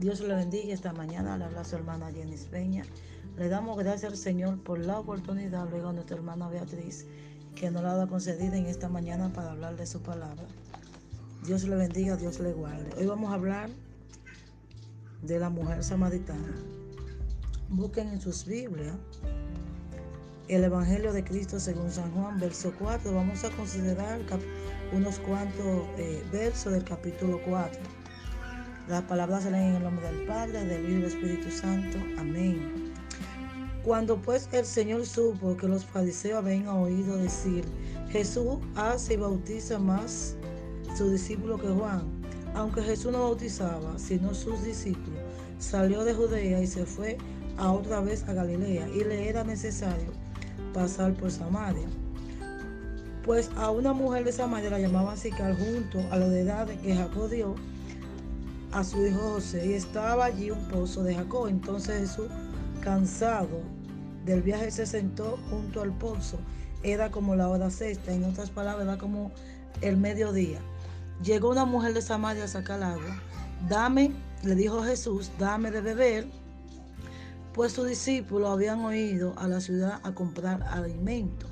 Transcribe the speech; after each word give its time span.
Dios 0.00 0.20
le 0.20 0.34
bendiga 0.34 0.72
esta 0.72 0.94
mañana. 0.94 1.36
Le 1.36 1.44
habla 1.44 1.62
su 1.62 1.76
hermana 1.76 2.10
Jenny 2.10 2.38
Peña. 2.50 2.84
Le 3.36 3.50
damos 3.50 3.76
gracias 3.76 4.10
al 4.10 4.16
Señor 4.16 4.58
por 4.62 4.78
la 4.78 4.98
oportunidad, 4.98 5.68
luego 5.68 5.90
a 5.90 5.92
nuestra 5.92 6.16
hermana 6.16 6.48
Beatriz, 6.48 7.06
que 7.54 7.70
nos 7.70 7.82
la 7.82 8.02
ha 8.02 8.06
concedida 8.06 8.56
en 8.56 8.64
esta 8.64 8.88
mañana 8.88 9.30
para 9.30 9.50
hablar 9.50 9.76
de 9.76 9.86
su 9.86 10.00
palabra. 10.00 10.46
Dios 11.44 11.64
le 11.64 11.76
bendiga, 11.76 12.16
Dios 12.16 12.40
le 12.40 12.54
guarde. 12.54 12.90
Hoy 12.96 13.04
vamos 13.04 13.30
a 13.30 13.34
hablar 13.34 13.68
de 15.20 15.38
la 15.38 15.50
mujer 15.50 15.84
samaritana. 15.84 16.54
Busquen 17.68 18.08
en 18.08 18.22
sus 18.22 18.46
Biblias 18.46 18.96
el 20.48 20.64
Evangelio 20.64 21.12
de 21.12 21.22
Cristo 21.22 21.60
según 21.60 21.90
San 21.90 22.10
Juan, 22.12 22.40
verso 22.40 22.72
4. 22.78 23.12
Vamos 23.12 23.44
a 23.44 23.50
considerar 23.50 24.18
unos 24.92 25.18
cuantos 25.18 25.86
eh, 25.98 26.24
versos 26.32 26.72
del 26.72 26.84
capítulo 26.84 27.38
4. 27.46 27.99
Las 28.88 29.02
palabras 29.02 29.44
se 29.44 29.50
leen 29.50 29.64
en 29.64 29.74
el 29.76 29.82
nombre 29.82 30.06
del 30.10 30.26
Padre, 30.26 30.64
del 30.64 30.82
Hijo 30.82 30.90
y 30.90 30.94
del 30.94 31.04
Espíritu 31.04 31.50
Santo. 31.50 31.98
Amén. 32.18 32.92
Cuando 33.84 34.20
pues 34.20 34.48
el 34.52 34.64
Señor 34.64 35.06
supo 35.06 35.56
que 35.56 35.66
los 35.66 35.84
fariseos 35.84 36.38
habían 36.38 36.68
oído 36.68 37.16
decir, 37.16 37.64
Jesús 38.10 38.58
hace 38.74 39.14
y 39.14 39.16
bautiza 39.16 39.78
más 39.78 40.36
su 40.96 41.10
discípulo 41.10 41.58
que 41.58 41.68
Juan, 41.68 42.02
aunque 42.54 42.82
Jesús 42.82 43.12
no 43.12 43.20
bautizaba, 43.20 43.98
sino 43.98 44.34
sus 44.34 44.62
discípulos, 44.64 45.20
salió 45.58 46.04
de 46.04 46.14
Judea 46.14 46.60
y 46.60 46.66
se 46.66 46.84
fue 46.84 47.16
a 47.56 47.72
otra 47.72 48.00
vez 48.00 48.24
a 48.28 48.32
Galilea, 48.32 48.88
y 48.88 49.04
le 49.04 49.28
era 49.28 49.44
necesario 49.44 50.12
pasar 50.74 51.14
por 51.14 51.30
Samaria. 51.30 51.86
Pues 53.24 53.50
a 53.56 53.70
una 53.70 53.92
mujer 53.92 54.24
de 54.24 54.32
Samaria 54.32 54.70
la 54.70 54.78
llamaban 54.78 55.16
Sicar 55.16 55.56
junto 55.56 56.00
a 56.10 56.16
la 56.16 56.26
edad 56.26 56.66
que 56.82 56.96
Jacob 56.96 57.30
dio 57.30 57.54
a 58.72 58.84
su 58.84 59.06
hijo 59.06 59.18
José 59.18 59.66
y 59.66 59.72
estaba 59.72 60.26
allí 60.26 60.50
un 60.50 60.66
pozo 60.68 61.02
de 61.02 61.14
Jacob. 61.14 61.48
Entonces 61.48 62.00
Jesús, 62.00 62.28
cansado 62.80 63.60
del 64.24 64.42
viaje, 64.42 64.70
se 64.70 64.86
sentó 64.86 65.38
junto 65.50 65.82
al 65.82 65.92
pozo. 65.92 66.38
Era 66.82 67.10
como 67.10 67.36
la 67.36 67.48
hora 67.48 67.70
sexta, 67.70 68.12
en 68.12 68.24
otras 68.24 68.50
palabras, 68.50 68.86
era 68.86 68.98
como 68.98 69.32
el 69.80 69.96
mediodía. 69.96 70.58
Llegó 71.22 71.50
una 71.50 71.64
mujer 71.64 71.92
de 71.94 72.02
Samaria 72.02 72.44
a 72.44 72.48
sacar 72.48 72.82
agua. 72.82 73.20
Dame, 73.68 74.12
le 74.42 74.54
dijo 74.54 74.82
Jesús, 74.82 75.30
dame 75.38 75.70
de 75.70 75.80
beber 75.82 76.40
pues 77.52 77.72
sus 77.72 77.88
discípulos 77.88 78.50
habían 78.50 78.80
oído 78.80 79.34
a 79.36 79.48
la 79.48 79.60
ciudad 79.60 80.00
a 80.02 80.14
comprar 80.14 80.62
alimento. 80.62 81.46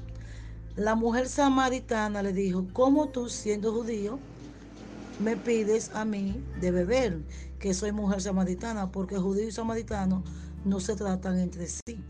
La 0.77 0.95
mujer 0.95 1.29
samaritana 1.29 2.23
le 2.23 2.33
dijo, 2.33 2.67
¿cómo 2.73 3.09
tú 3.09 3.29
siendo 3.29 3.73
judío 3.73 4.21
me 5.19 5.37
pides 5.37 5.91
a 5.95 6.05
mí 6.05 6.43
de 6.61 6.71
beber, 6.71 7.23
que 7.59 7.75
soy 7.75 7.93
mujer 7.93 8.21
samaritana? 8.21 8.93
Porque 8.93 9.17
judío 9.17 9.49
y 9.49 9.53
samaritano 9.53 10.23
no 10.65 10.81
se 10.81 10.95
tratan 10.95 11.39
entre 11.39 11.67
sí. 11.67 12.03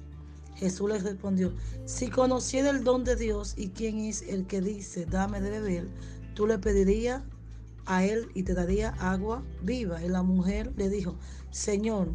Jesús 0.56 0.91
les 0.91 1.05
respondió, 1.05 1.53
si 1.84 2.09
conociera 2.09 2.70
el 2.70 2.83
don 2.83 3.05
de 3.05 3.17
Dios 3.17 3.55
y 3.56 3.69
quién 3.69 3.98
es 4.00 4.23
el 4.23 4.47
que 4.47 4.61
dice, 4.61 5.06
dame 5.06 5.41
de 5.41 5.50
beber, 5.50 5.89
tú 6.34 6.47
le 6.47 6.59
pedirías 6.59 7.23
a 7.87 8.05
él 8.05 8.28
y 8.34 8.42
te 8.42 8.55
daría 8.55 8.91
agua 8.98 9.43
viva. 9.62 10.03
Y 10.05 10.09
la 10.09 10.22
mujer 10.22 10.72
le 10.77 10.91
dijo, 10.91 11.17
Señor, 11.50 12.09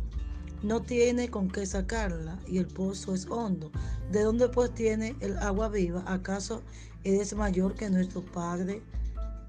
no 0.62 0.82
tiene 0.82 1.30
con 1.30 1.50
qué 1.50 1.66
sacarla 1.66 2.40
y 2.48 2.58
el 2.58 2.68
pozo 2.68 3.14
es 3.14 3.28
hondo. 3.28 3.72
¿De 4.12 4.24
dónde 4.24 4.50
pues 4.50 4.74
tiene 4.74 5.16
el 5.22 5.38
agua 5.38 5.70
viva? 5.70 6.04
¿Acaso 6.06 6.62
eres 7.04 7.34
mayor 7.36 7.76
que 7.76 7.90
nuestro 7.90 8.22
padre 8.22 8.82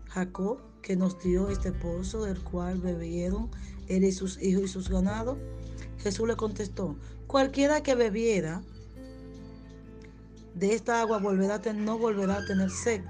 Jacob, 0.09 0.59
que 0.85 0.97
nos 0.97 1.19
dio 1.21 1.49
este 1.49 1.73
pozo 1.73 2.25
del 2.25 2.39
cual 2.43 2.79
bebieron 2.79 3.51
él 3.89 4.05
y 4.05 4.13
sus 4.13 4.41
hijos 4.43 4.65
y 4.65 4.69
sus 4.69 4.91
ganados? 4.91 5.39
Jesús 5.99 6.29
le 6.29 6.37
contestó, 6.37 6.97
cualquiera 7.27 7.83
que 7.83 7.95
bebiera 7.95 8.63
de 10.55 10.75
esta 10.75 11.01
agua 11.01 11.19
volverá 11.19 11.55
a 11.55 11.73
no 11.73 11.99
volverá 11.99 12.37
a 12.37 12.45
tener 12.45 12.71
sed. 12.71 13.01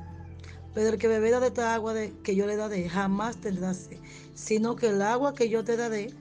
Pero 0.72 0.90
el 0.90 0.98
que 0.98 1.08
bebiera 1.08 1.40
de 1.40 1.48
esta 1.48 1.74
agua 1.74 1.94
de, 1.94 2.12
que 2.22 2.34
yo 2.36 2.46
le 2.46 2.56
daré 2.56 2.88
jamás 2.88 3.36
tendrá 3.36 3.74
sed, 3.74 3.98
sino 4.34 4.76
que 4.76 4.88
el 4.88 5.02
agua 5.02 5.34
que 5.34 5.48
yo 5.48 5.64
te 5.64 5.76
daré 5.76 6.12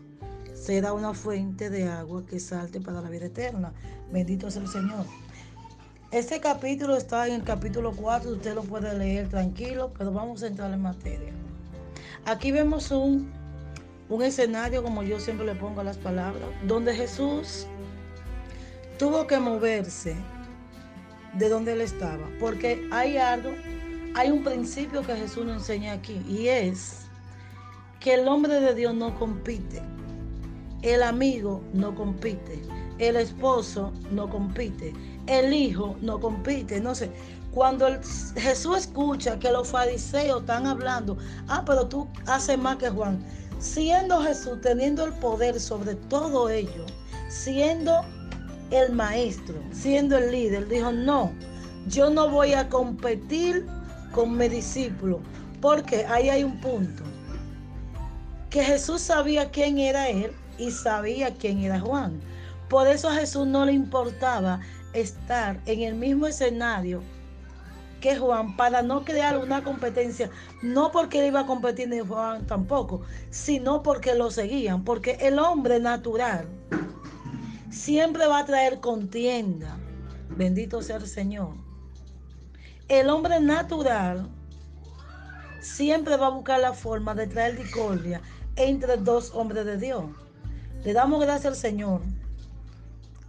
será 0.55 0.93
una 0.93 1.13
fuente 1.13 1.69
de 1.69 1.87
agua 1.87 2.25
que 2.25 2.39
salte 2.39 2.81
para 2.81 3.01
la 3.01 3.09
vida 3.09 3.27
eterna. 3.27 3.73
Bendito 4.11 4.47
es 4.47 4.55
el 4.55 4.67
Señor. 4.67 5.05
Este 6.13 6.39
capítulo 6.39 6.95
está 6.95 7.27
en 7.27 7.33
el 7.33 7.43
capítulo 7.43 7.91
4, 7.91 8.33
usted 8.33 8.53
lo 8.53 8.61
puede 8.61 8.95
leer 8.95 9.29
tranquilo, 9.29 9.91
pero 9.97 10.11
vamos 10.11 10.43
a 10.43 10.47
entrar 10.47 10.71
en 10.71 10.79
materia. 10.79 11.33
Aquí 12.25 12.51
vemos 12.51 12.91
un, 12.91 13.31
un 14.09 14.21
escenario, 14.21 14.83
como 14.83 15.01
yo 15.01 15.19
siempre 15.19 15.43
le 15.43 15.55
pongo 15.55 15.81
las 15.81 15.97
palabras, 15.97 16.43
donde 16.67 16.93
Jesús 16.93 17.65
tuvo 18.99 19.25
que 19.25 19.39
moverse 19.39 20.15
de 21.33 21.49
donde 21.49 21.73
él 21.73 21.81
estaba, 21.81 22.29
porque 22.39 22.87
hay 22.91 23.17
algo, 23.17 23.49
hay 24.13 24.29
un 24.29 24.43
principio 24.43 25.01
que 25.01 25.15
Jesús 25.15 25.47
nos 25.47 25.63
enseña 25.63 25.93
aquí, 25.93 26.23
y 26.29 26.47
es 26.47 27.07
que 27.99 28.13
el 28.13 28.27
hombre 28.27 28.59
de 28.59 28.75
Dios 28.75 28.93
no 28.93 29.17
compite. 29.17 29.81
El 30.83 31.01
amigo 31.01 31.63
no 31.73 31.95
compite. 31.95 32.61
El 32.99 33.15
esposo 33.15 33.91
no 34.11 34.29
compite. 34.29 34.93
El 35.27 35.53
hijo 35.53 35.95
no 36.01 36.19
compite. 36.19 36.79
No 36.79 36.93
sé. 36.95 37.09
Cuando 37.53 37.87
Jesús 38.35 38.77
escucha 38.77 39.37
que 39.37 39.51
los 39.51 39.67
fariseos 39.67 40.41
están 40.41 40.65
hablando, 40.65 41.17
ah, 41.47 41.63
pero 41.65 41.87
tú 41.87 42.07
haces 42.25 42.57
más 42.57 42.77
que 42.77 42.89
Juan. 42.89 43.23
Siendo 43.59 44.21
Jesús, 44.21 44.59
teniendo 44.61 45.05
el 45.05 45.13
poder 45.13 45.59
sobre 45.59 45.95
todo 45.95 46.49
ello, 46.49 46.85
siendo 47.29 48.01
el 48.71 48.91
maestro, 48.91 49.55
siendo 49.71 50.17
el 50.17 50.31
líder, 50.31 50.67
dijo, 50.67 50.91
no, 50.91 51.31
yo 51.87 52.09
no 52.09 52.27
voy 52.29 52.53
a 52.53 52.67
competir 52.69 53.65
con 54.13 54.35
mi 54.35 54.47
discípulo, 54.47 55.19
porque 55.61 56.05
ahí 56.07 56.29
hay 56.29 56.43
un 56.43 56.59
punto. 56.59 57.03
Que 58.49 58.63
Jesús 58.63 59.01
sabía 59.01 59.51
quién 59.51 59.77
era 59.77 60.09
él 60.09 60.31
y 60.57 60.71
sabía 60.71 61.33
quién 61.35 61.59
era 61.59 61.79
Juan. 61.79 62.19
Por 62.73 62.87
eso 62.87 63.07
a 63.07 63.13
Jesús 63.13 63.45
no 63.45 63.65
le 63.65 63.73
importaba 63.73 64.59
estar 64.93 65.61
en 65.67 65.81
el 65.83 65.93
mismo 65.93 66.25
escenario 66.25 67.03
que 68.01 68.17
Juan 68.17 68.57
para 68.57 68.81
no 68.81 69.05
crear 69.05 69.37
una 69.37 69.63
competencia, 69.63 70.31
no 70.63 70.91
porque 70.91 71.19
él 71.19 71.27
iba 71.27 71.41
a 71.41 71.45
competir 71.45 71.87
ni 71.87 71.99
Juan 71.99 72.47
tampoco, 72.47 73.01
sino 73.29 73.83
porque 73.83 74.15
lo 74.15 74.31
seguían, 74.31 74.83
porque 74.83 75.19
el 75.21 75.37
hombre 75.37 75.79
natural 75.79 76.47
siempre 77.69 78.25
va 78.25 78.39
a 78.39 78.45
traer 78.45 78.79
contienda. 78.79 79.77
Bendito 80.29 80.81
sea 80.81 80.95
el 80.95 81.05
Señor. 81.05 81.53
El 82.87 83.11
hombre 83.11 83.39
natural 83.39 84.31
siempre 85.61 86.17
va 86.17 86.25
a 86.25 86.31
buscar 86.31 86.59
la 86.59 86.73
forma 86.73 87.13
de 87.13 87.27
traer 87.27 87.55
discordia 87.55 88.19
entre 88.55 88.97
dos 88.97 89.29
hombres 89.35 89.63
de 89.63 89.77
Dios. 89.77 90.05
Le 90.83 90.93
damos 90.93 91.21
gracias 91.21 91.53
al 91.53 91.55
Señor. 91.55 92.01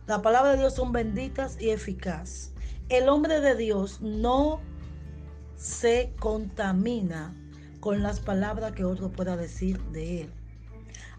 La 0.07 0.21
palabra 0.21 0.53
de 0.53 0.59
Dios 0.59 0.75
son 0.75 0.93
benditas 0.93 1.57
y 1.59 1.71
eficaz. 1.71 2.51
El 2.91 3.09
hombre 3.09 3.41
de 3.41 3.57
Dios 3.57 4.03
no 4.03 4.61
se 5.57 6.13
contamina 6.21 7.35
con 7.81 8.03
las 8.03 8.21
palabras 8.21 8.73
que 8.73 8.85
otro 8.85 9.11
pueda 9.11 9.35
decir 9.35 9.81
de 9.93 10.23
él. 10.23 10.33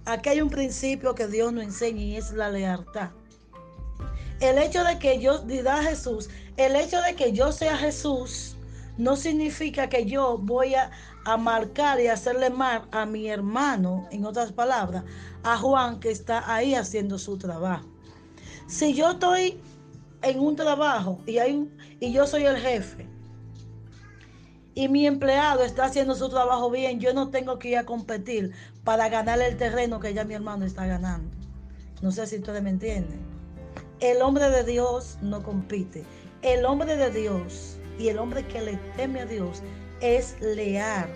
Aquí 0.06 0.30
hay 0.30 0.42
un 0.42 0.52
principio 0.52 1.16
que 1.16 1.28
Dios 1.28 1.52
nos 1.52 1.64
enseña 1.64 2.02
y 2.04 2.16
es 2.16 2.32
la 2.32 2.50
lealtad. 2.50 3.10
El 4.40 4.60
hecho 4.60 4.84
de 4.84 5.00
que 5.00 5.20
yo 5.20 5.40
diga 5.40 5.82
Jesús, 5.82 6.30
el 6.58 6.76
hecho 6.76 7.02
de 7.02 7.16
que 7.16 7.32
yo 7.32 7.52
sea 7.52 7.76
Jesús, 7.78 8.56
no 9.00 9.16
significa 9.16 9.90
que 9.90 10.06
yo 10.06 10.38
voy 10.38 10.76
a, 10.76 10.92
a 11.26 11.38
marcar 11.38 12.00
y 12.00 12.08
hacerle 12.08 12.52
mal 12.52 12.88
a 12.92 13.08
mi 13.08 13.30
hermano, 13.30 14.08
en 14.12 14.26
otras 14.26 14.52
palabras, 14.52 15.04
a 15.42 15.58
Juan 15.58 16.00
que 16.00 16.12
está 16.12 16.54
ahí 16.54 16.76
haciendo 16.76 17.18
su 17.18 17.40
trabajo. 17.40 17.95
Si 18.68 18.94
yo 18.94 19.12
estoy 19.12 19.60
en 20.22 20.40
un 20.40 20.56
trabajo 20.56 21.20
y, 21.26 21.38
hay 21.38 21.70
y 22.00 22.12
yo 22.12 22.26
soy 22.26 22.46
el 22.46 22.58
jefe 22.58 23.08
y 24.74 24.90
mi 24.90 25.06
empleado 25.06 25.64
está 25.64 25.86
haciendo 25.86 26.16
su 26.16 26.30
trabajo 26.30 26.70
bien, 26.70 27.00
yo 27.00 27.14
no 27.14 27.30
tengo 27.30 27.60
que 27.60 27.70
ir 27.70 27.78
a 27.78 27.86
competir 27.86 28.52
para 28.84 29.08
ganar 29.08 29.40
el 29.42 29.56
terreno 29.58 30.00
que 30.00 30.14
ya 30.14 30.26
mi 30.26 30.34
hermano 30.34 30.66
está 30.66 30.86
ganando. 30.86 31.30
No 32.02 32.12
sé 32.12 32.28
si 32.28 32.38
ustedes 32.38 32.62
me 32.62 32.72
entienden. 32.72 33.20
El 34.02 34.22
hombre 34.22 34.50
de 34.50 34.64
Dios 34.64 35.18
no 35.22 35.42
compite. 35.42 36.04
El 36.42 36.66
hombre 36.66 36.98
de 36.98 37.10
Dios 37.10 37.78
y 37.98 38.10
el 38.10 38.18
hombre 38.18 38.46
que 38.48 38.62
le 38.62 38.78
teme 38.98 39.22
a 39.22 39.26
Dios 39.26 39.62
es 40.02 40.40
leal 40.42 41.08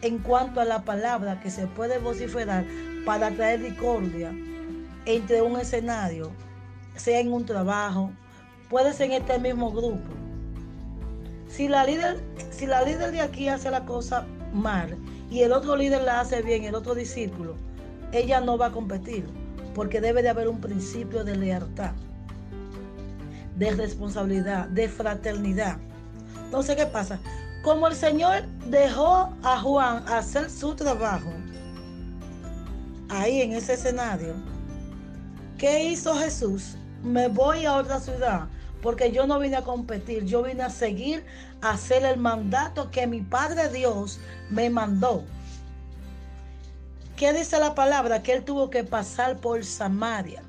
en 0.00 0.18
cuanto 0.18 0.60
a 0.60 0.64
la 0.64 0.84
palabra 0.84 1.40
que 1.40 1.50
se 1.50 1.66
puede 1.66 1.98
vociferar 1.98 2.64
para 3.04 3.30
traer 3.30 3.62
discordia 3.62 4.34
entre 5.06 5.42
un 5.42 5.60
escenario, 5.60 6.32
sea 6.96 7.20
en 7.20 7.32
un 7.32 7.44
trabajo, 7.44 8.10
puede 8.68 8.92
ser 8.92 9.10
en 9.10 9.22
este 9.22 9.38
mismo 9.38 9.70
grupo. 9.70 10.08
Si 11.48 11.68
la 11.68 11.84
líder, 11.84 12.20
si 12.50 12.66
la 12.66 12.82
líder 12.82 13.12
de 13.12 13.20
aquí 13.20 13.48
hace 13.48 13.70
la 13.70 13.84
cosa 13.84 14.26
mal 14.52 14.96
y 15.30 15.40
el 15.40 15.52
otro 15.52 15.76
líder 15.76 16.02
la 16.02 16.20
hace 16.20 16.42
bien, 16.42 16.64
el 16.64 16.74
otro 16.74 16.94
discípulo, 16.94 17.54
ella 18.12 18.40
no 18.40 18.58
va 18.58 18.66
a 18.66 18.72
competir, 18.72 19.26
porque 19.74 20.00
debe 20.00 20.22
de 20.22 20.28
haber 20.28 20.48
un 20.48 20.60
principio 20.60 21.24
de 21.24 21.36
lealtad, 21.36 21.92
de 23.56 23.70
responsabilidad, 23.72 24.68
de 24.68 24.88
fraternidad. 24.88 25.78
Entonces, 26.44 26.76
¿qué 26.76 26.86
pasa? 26.86 27.18
Como 27.62 27.86
el 27.88 27.94
Señor 27.94 28.42
dejó 28.68 29.32
a 29.42 29.60
Juan 29.60 30.04
hacer 30.08 30.50
su 30.50 30.74
trabajo, 30.74 31.30
ahí 33.08 33.42
en 33.42 33.52
ese 33.52 33.74
escenario, 33.74 34.34
¿qué 35.58 35.84
hizo 35.84 36.14
Jesús? 36.14 36.76
Me 37.04 37.28
voy 37.28 37.66
a 37.66 37.76
otra 37.76 38.00
ciudad 38.00 38.48
porque 38.82 39.12
yo 39.12 39.26
no 39.26 39.38
vine 39.38 39.56
a 39.56 39.62
competir, 39.62 40.24
yo 40.24 40.42
vine 40.42 40.62
a 40.62 40.70
seguir 40.70 41.24
a 41.62 41.70
hacer 41.70 42.04
el 42.04 42.18
mandato 42.18 42.90
que 42.90 43.06
mi 43.06 43.20
Padre 43.20 43.68
Dios 43.70 44.18
me 44.50 44.68
mandó. 44.68 45.24
¿Qué 47.16 47.32
dice 47.32 47.58
la 47.58 47.74
palabra? 47.74 48.22
Que 48.22 48.32
él 48.32 48.44
tuvo 48.44 48.70
que 48.70 48.84
pasar 48.84 49.38
por 49.38 49.64
Samaria. 49.64 50.42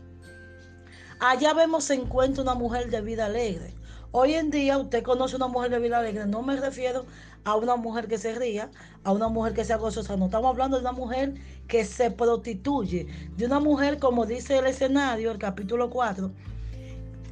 Allá 1.19 1.53
vemos 1.53 1.85
se 1.85 1.93
encuentra 1.93 2.43
una 2.43 2.55
mujer 2.55 2.89
de 2.89 3.01
vida 3.01 3.25
alegre. 3.25 3.73
Hoy 4.17 4.33
en 4.33 4.49
día 4.49 4.77
usted 4.77 5.03
conoce 5.03 5.35
una 5.35 5.49
mujer 5.49 5.71
de 5.71 5.79
vida 5.79 5.97
alegre. 5.97 6.25
No 6.25 6.41
me 6.41 6.55
refiero 6.55 7.05
a 7.43 7.55
una 7.57 7.75
mujer 7.75 8.07
que 8.07 8.17
se 8.17 8.33
ría, 8.33 8.71
a 9.03 9.11
una 9.11 9.27
mujer 9.27 9.53
que 9.53 9.65
sea 9.65 9.75
gozosa. 9.75 10.15
No 10.15 10.27
estamos 10.27 10.51
hablando 10.51 10.77
de 10.77 10.83
una 10.83 10.93
mujer 10.93 11.33
que 11.67 11.83
se 11.83 12.11
prostituye. 12.11 13.07
De 13.35 13.45
una 13.45 13.59
mujer, 13.59 13.99
como 13.99 14.25
dice 14.25 14.57
el 14.57 14.67
escenario, 14.67 15.31
el 15.31 15.37
capítulo 15.37 15.89
4, 15.89 16.31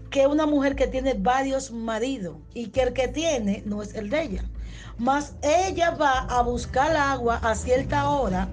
que 0.09 0.24
es 0.24 0.27
una 0.27 0.45
mujer 0.45 0.75
que 0.75 0.88
tiene 0.88 1.13
varios 1.13 1.71
maridos 1.71 2.35
y 2.53 2.68
que 2.68 2.81
el 2.81 2.91
que 2.91 3.07
tiene 3.07 3.63
no 3.65 3.81
es 3.81 3.95
el 3.95 4.09
de 4.09 4.21
ella. 4.21 4.44
Mas 4.97 5.35
ella 5.41 5.91
va 5.91 6.24
a 6.24 6.41
buscar 6.41 6.97
agua 6.97 7.38
a 7.44 7.56
cierta 7.56 8.09
hora, 8.09 8.50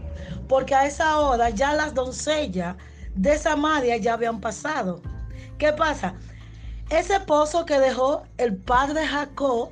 porque 0.46 0.76
a 0.76 0.86
esa 0.86 1.18
hora 1.18 1.50
ya 1.50 1.74
las 1.74 1.94
doncellas 1.94 2.76
de 3.16 3.36
Samaria 3.36 3.96
ya 3.96 4.14
habían 4.14 4.40
pasado. 4.40 5.02
¿Qué 5.58 5.72
pasa? 5.72 6.14
Ese 6.90 7.20
pozo 7.20 7.64
que 7.66 7.78
dejó 7.78 8.24
el 8.36 8.56
padre 8.56 9.06
Jacob, 9.06 9.70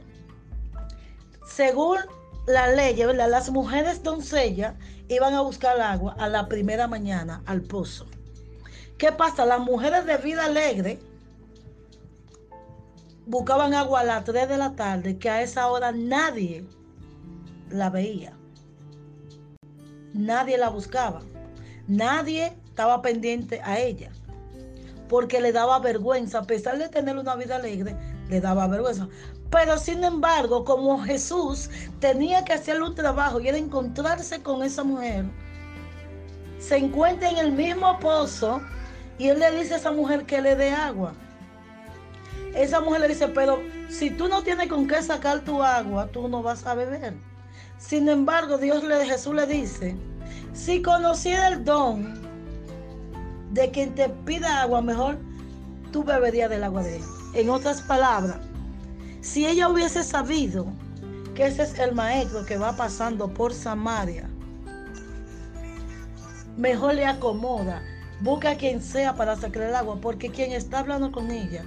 según 1.44 1.98
la 2.46 2.68
ley, 2.68 2.96
las 3.14 3.50
mujeres 3.50 4.04
doncellas 4.04 4.74
iban 5.08 5.34
a 5.34 5.40
buscar 5.40 5.80
agua 5.80 6.14
a 6.18 6.28
la 6.28 6.48
primera 6.48 6.86
mañana 6.86 7.42
al 7.46 7.62
pozo. 7.62 8.06
¿Qué 8.98 9.10
pasa? 9.10 9.44
Las 9.44 9.60
mujeres 9.60 10.06
de 10.06 10.16
vida 10.18 10.44
alegre 10.44 11.00
buscaban 13.26 13.74
agua 13.74 14.00
a 14.00 14.04
las 14.04 14.24
3 14.24 14.48
de 14.48 14.56
la 14.56 14.76
tarde, 14.76 15.18
que 15.18 15.28
a 15.28 15.42
esa 15.42 15.66
hora 15.68 15.92
nadie 15.92 16.64
la 17.68 17.90
veía. 17.90 18.32
Nadie 20.14 20.56
la 20.56 20.68
buscaba. 20.68 21.22
Nadie 21.86 22.56
estaba 22.64 23.02
pendiente 23.02 23.60
a 23.62 23.78
ella. 23.78 24.12
Porque 25.08 25.40
le 25.40 25.52
daba 25.52 25.78
vergüenza, 25.78 26.38
a 26.38 26.42
pesar 26.42 26.78
de 26.78 26.88
tener 26.88 27.16
una 27.16 27.34
vida 27.34 27.56
alegre, 27.56 27.96
le 28.28 28.40
daba 28.40 28.66
vergüenza. 28.68 29.08
Pero 29.50 29.78
sin 29.78 30.04
embargo, 30.04 30.64
como 30.64 31.02
Jesús 31.02 31.70
tenía 32.00 32.44
que 32.44 32.52
hacerle 32.52 32.84
un 32.84 32.94
trabajo 32.94 33.40
y 33.40 33.48
era 33.48 33.56
encontrarse 33.56 34.42
con 34.42 34.62
esa 34.62 34.84
mujer, 34.84 35.24
se 36.58 36.76
encuentra 36.76 37.30
en 37.30 37.38
el 37.38 37.52
mismo 37.52 37.98
pozo 37.98 38.60
y 39.16 39.28
él 39.28 39.38
le 39.38 39.50
dice 39.52 39.74
a 39.74 39.76
esa 39.78 39.92
mujer 39.92 40.26
que 40.26 40.42
le 40.42 40.54
dé 40.54 40.70
agua 40.70 41.14
esa 42.54 42.80
mujer 42.80 43.02
le 43.02 43.08
dice, 43.08 43.28
pero 43.28 43.62
si 43.88 44.10
tú 44.10 44.28
no 44.28 44.42
tienes 44.42 44.68
con 44.68 44.86
qué 44.86 45.02
sacar 45.02 45.40
tu 45.40 45.62
agua, 45.62 46.08
tú 46.08 46.28
no 46.28 46.42
vas 46.42 46.66
a 46.66 46.74
beber. 46.74 47.14
Sin 47.78 48.08
embargo, 48.08 48.58
Dios 48.58 48.82
le, 48.84 49.04
Jesús 49.06 49.34
le 49.34 49.46
dice, 49.46 49.96
si 50.52 50.82
conociera 50.82 51.48
el 51.48 51.64
don 51.64 52.27
de 53.52 53.70
quien 53.70 53.94
te 53.94 54.08
pida 54.08 54.62
agua, 54.62 54.80
mejor 54.82 55.18
tú 55.92 56.04
beberías 56.04 56.50
del 56.50 56.64
agua 56.64 56.82
de 56.82 56.96
él. 56.96 57.02
En 57.34 57.50
otras 57.50 57.82
palabras, 57.82 58.38
si 59.20 59.46
ella 59.46 59.68
hubiese 59.68 60.04
sabido 60.04 60.66
que 61.34 61.46
ese 61.46 61.62
es 61.62 61.78
el 61.78 61.94
maestro 61.94 62.44
que 62.44 62.58
va 62.58 62.76
pasando 62.76 63.32
por 63.32 63.54
Samaria, 63.54 64.28
mejor 66.56 66.94
le 66.94 67.06
acomoda, 67.06 67.82
busca 68.20 68.50
a 68.50 68.56
quien 68.56 68.82
sea 68.82 69.14
para 69.14 69.36
sacar 69.36 69.62
el 69.62 69.74
agua, 69.74 69.98
porque 70.00 70.30
quien 70.30 70.52
está 70.52 70.80
hablando 70.80 71.12
con 71.12 71.30
ella 71.30 71.64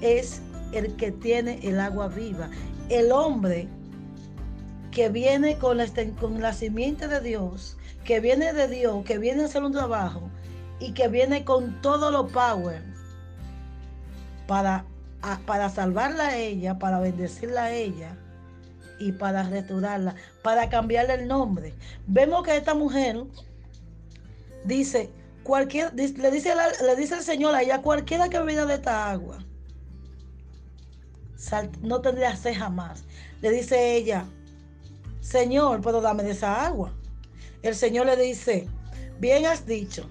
es 0.00 0.42
el 0.72 0.94
que 0.96 1.12
tiene 1.12 1.58
el 1.62 1.80
agua 1.80 2.08
viva. 2.08 2.50
El 2.88 3.10
hombre 3.10 3.68
que 4.90 5.08
viene 5.08 5.58
con 5.58 5.78
la, 5.78 5.86
con 6.20 6.40
la 6.40 6.52
simiente 6.52 7.08
de 7.08 7.20
Dios, 7.20 7.76
que 8.04 8.20
viene 8.20 8.52
de 8.52 8.68
Dios, 8.68 9.04
que 9.04 9.18
viene 9.18 9.42
a 9.42 9.46
hacer 9.46 9.64
un 9.64 9.72
trabajo 9.72 10.30
y 10.80 10.92
que 10.92 11.08
viene 11.08 11.44
con 11.44 11.80
todo 11.80 12.10
lo 12.10 12.28
power 12.28 12.82
para, 14.46 14.84
para 15.46 15.68
salvarla 15.70 16.28
a 16.28 16.36
ella, 16.36 16.78
para 16.78 16.98
bendecirla 17.00 17.64
a 17.64 17.72
ella 17.72 18.16
y 18.98 19.12
para 19.12 19.42
restaurarla, 19.42 20.14
para 20.42 20.68
cambiarle 20.68 21.14
el 21.14 21.28
nombre. 21.28 21.74
Vemos 22.06 22.42
que 22.42 22.56
esta 22.56 22.74
mujer 22.74 23.24
dice, 24.64 25.10
cualquier, 25.42 25.94
le 25.94 26.30
dice, 26.30 26.54
le 26.84 26.96
dice 26.96 27.14
el 27.14 27.22
Señor 27.22 27.54
a 27.54 27.62
ella, 27.62 27.82
cualquiera 27.82 28.28
que 28.28 28.38
venga 28.40 28.66
de 28.66 28.74
esta 28.74 29.10
agua, 29.10 29.38
no 31.82 32.00
tendría 32.00 32.36
sed 32.36 32.54
jamás. 32.56 33.04
Le 33.40 33.50
dice 33.50 33.96
ella, 33.96 34.26
Señor, 35.20 35.80
puedo 35.80 36.00
darme 36.00 36.22
de 36.22 36.30
esa 36.30 36.64
agua. 36.64 36.92
El 37.62 37.74
Señor 37.74 38.06
le 38.06 38.16
dice, 38.16 38.68
bien 39.18 39.46
has 39.46 39.66
dicho, 39.66 40.08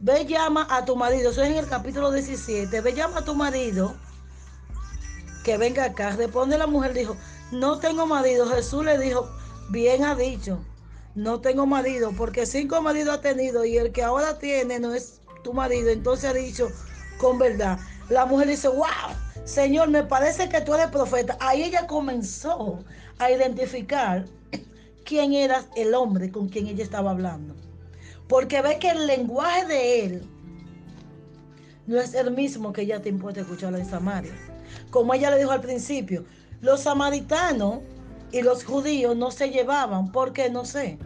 ve 0.00 0.24
llama 0.26 0.66
a 0.70 0.84
tu 0.84 0.96
marido, 0.96 1.30
eso 1.30 1.42
es 1.42 1.50
en 1.50 1.56
el 1.56 1.66
capítulo 1.66 2.10
17, 2.10 2.80
ve 2.80 2.94
llama 2.94 3.18
a 3.18 3.24
tu 3.24 3.34
marido 3.34 3.94
que 5.44 5.56
venga 5.56 5.84
acá. 5.84 6.10
Responde 6.16 6.58
la 6.58 6.66
mujer, 6.66 6.94
dijo, 6.94 7.16
no 7.52 7.78
tengo 7.78 8.06
marido. 8.06 8.46
Jesús 8.46 8.84
le 8.84 8.98
dijo, 8.98 9.28
bien 9.70 10.04
ha 10.04 10.14
dicho, 10.14 10.58
no 11.14 11.40
tengo 11.40 11.66
marido, 11.66 12.12
porque 12.16 12.46
cinco 12.46 12.80
maridos 12.82 13.14
ha 13.14 13.20
tenido 13.20 13.64
y 13.64 13.76
el 13.76 13.92
que 13.92 14.02
ahora 14.02 14.38
tiene 14.38 14.80
no 14.80 14.94
es 14.94 15.20
tu 15.42 15.52
marido. 15.52 15.90
Entonces 15.90 16.30
ha 16.30 16.34
dicho, 16.34 16.70
con 17.18 17.38
verdad. 17.38 17.78
La 18.08 18.26
mujer 18.26 18.48
dice, 18.48 18.68
wow, 18.68 18.86
Señor, 19.44 19.88
me 19.88 20.02
parece 20.02 20.48
que 20.48 20.60
tú 20.60 20.74
eres 20.74 20.88
profeta. 20.88 21.36
Ahí 21.40 21.62
ella 21.62 21.86
comenzó 21.86 22.84
a 23.18 23.30
identificar 23.30 24.26
quién 25.04 25.32
era 25.32 25.64
el 25.76 25.94
hombre 25.94 26.30
con 26.30 26.48
quien 26.48 26.66
ella 26.66 26.82
estaba 26.84 27.10
hablando. 27.10 27.54
Porque 28.30 28.62
ve 28.62 28.78
que 28.78 28.88
el 28.88 29.06
lenguaje 29.08 29.66
de 29.66 30.04
él 30.04 30.30
no 31.86 32.00
es 32.00 32.14
el 32.14 32.30
mismo 32.30 32.72
que 32.72 32.82
ella 32.82 33.02
te 33.02 33.08
importa 33.08 33.40
escuchar 33.40 33.74
en 33.74 33.84
Samaria. 33.84 34.32
Como 34.90 35.12
ella 35.12 35.30
le 35.30 35.38
dijo 35.38 35.50
al 35.50 35.60
principio, 35.60 36.24
los 36.62 36.84
samaritanos 36.84 37.80
y 38.32 38.42
los 38.42 38.64
judíos 38.64 39.16
no 39.16 39.32
se 39.32 39.50
llevaban, 39.50 40.12
porque 40.12 40.48
no 40.48 40.64
sé, 40.64 40.98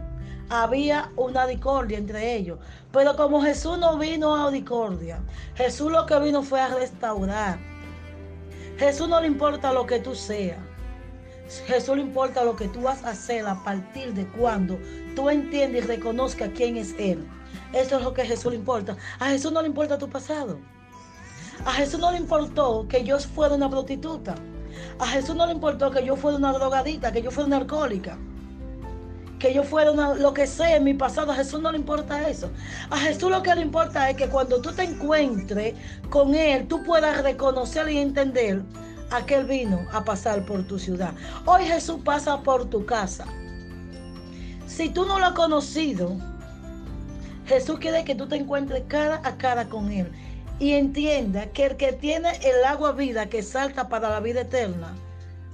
había 0.50 1.10
una 1.16 1.46
discordia 1.46 1.96
entre 1.96 2.36
ellos. 2.36 2.58
Pero 2.92 3.16
como 3.16 3.40
Jesús 3.40 3.78
no 3.78 3.98
vino 3.98 4.36
a 4.36 4.50
discordia, 4.50 5.20
Jesús 5.54 5.90
lo 5.90 6.04
que 6.06 6.20
vino 6.20 6.42
fue 6.42 6.60
a 6.60 6.68
restaurar 6.68 7.58
Jesús 8.76 9.08
no 9.08 9.20
le 9.20 9.28
importa 9.28 9.72
lo 9.72 9.86
que 9.86 10.00
tú 10.00 10.14
seas. 10.14 10.58
Jesús 11.66 11.96
le 11.96 12.02
importa 12.02 12.44
lo 12.44 12.56
que 12.56 12.68
tú 12.68 12.82
vas 12.82 13.04
a 13.04 13.10
hacer 13.10 13.46
a 13.46 13.62
partir 13.62 14.14
de 14.14 14.26
cuando 14.26 14.78
tú 15.14 15.28
entiendes 15.30 15.84
y 15.84 15.86
reconozcas 15.86 16.50
quién 16.54 16.76
es 16.76 16.94
Él. 16.98 17.26
Eso 17.72 17.98
es 17.98 18.02
lo 18.04 18.14
que 18.14 18.24
Jesús 18.24 18.52
le 18.52 18.58
importa. 18.58 18.96
A 19.18 19.28
Jesús 19.30 19.52
no 19.52 19.60
le 19.60 19.68
importa 19.68 19.98
tu 19.98 20.08
pasado. 20.08 20.58
A 21.64 21.72
Jesús 21.72 22.00
no 22.00 22.10
le 22.10 22.18
importó 22.18 22.86
que 22.88 23.04
yo 23.04 23.18
fuera 23.18 23.54
una 23.54 23.68
prostituta. 23.68 24.34
A 24.98 25.06
Jesús 25.06 25.36
no 25.36 25.46
le 25.46 25.52
importó 25.52 25.90
que 25.90 26.04
yo 26.04 26.16
fuera 26.16 26.38
una 26.38 26.52
drogadita, 26.52 27.12
que 27.12 27.22
yo 27.22 27.30
fuera 27.30 27.46
una 27.46 27.58
alcohólica 27.58 28.18
que 29.44 29.52
yo 29.52 29.62
fuera 29.62 29.92
lo 29.92 30.32
que 30.32 30.46
sea 30.46 30.76
en 30.76 30.84
mi 30.84 30.94
pasado, 30.94 31.30
a 31.30 31.34
Jesús 31.34 31.60
no 31.60 31.70
le 31.70 31.76
importa 31.76 32.30
eso. 32.30 32.50
A 32.88 32.96
Jesús 32.96 33.30
lo 33.30 33.42
que 33.42 33.54
le 33.54 33.60
importa 33.60 34.08
es 34.08 34.16
que 34.16 34.26
cuando 34.26 34.62
tú 34.62 34.72
te 34.72 34.84
encuentres 34.84 35.74
con 36.08 36.34
Él, 36.34 36.66
tú 36.66 36.82
puedas 36.82 37.22
reconocer 37.22 37.90
y 37.90 37.98
entender 37.98 38.62
a 39.10 39.24
que 39.26 39.36
Él 39.36 39.44
vino 39.46 39.86
a 39.92 40.04
pasar 40.04 40.44
por 40.44 40.64
tu 40.64 40.78
ciudad. 40.78 41.12
Hoy 41.46 41.64
Jesús 41.64 41.98
pasa 42.04 42.42
por 42.42 42.68
tu 42.68 42.84
casa. 42.84 43.24
Si 44.66 44.88
tú 44.88 45.04
no 45.04 45.18
lo 45.18 45.26
has 45.26 45.32
conocido, 45.32 46.16
Jesús 47.46 47.78
quiere 47.78 48.04
que 48.04 48.14
tú 48.14 48.26
te 48.26 48.36
encuentres 48.36 48.84
cara 48.88 49.20
a 49.24 49.36
cara 49.36 49.68
con 49.68 49.90
Él 49.90 50.10
y 50.58 50.72
entienda 50.72 51.46
que 51.46 51.66
el 51.66 51.76
que 51.76 51.92
tiene 51.92 52.30
el 52.42 52.64
agua 52.64 52.92
vida 52.92 53.26
que 53.26 53.42
salta 53.42 53.88
para 53.88 54.08
la 54.08 54.20
vida 54.20 54.42
eterna, 54.42 54.94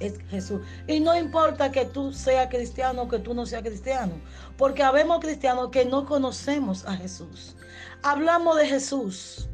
es 0.00 0.18
Jesús. 0.30 0.62
Y 0.86 1.00
no 1.00 1.16
importa 1.16 1.70
que 1.70 1.84
tú 1.84 2.12
seas 2.12 2.48
cristiano 2.48 3.02
o 3.02 3.08
que 3.08 3.18
tú 3.18 3.34
no 3.34 3.46
seas 3.46 3.62
cristiano, 3.62 4.12
porque 4.56 4.82
habemos 4.82 5.20
cristianos 5.20 5.70
que 5.70 5.84
no 5.84 6.06
conocemos 6.06 6.84
a 6.86 6.96
Jesús. 6.96 7.54
Hablamos 8.02 8.56
de 8.56 8.66
Jesús. 8.66 9.48